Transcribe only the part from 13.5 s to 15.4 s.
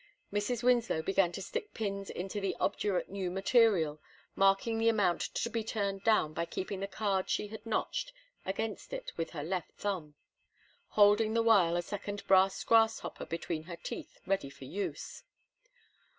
her teeth, ready for use.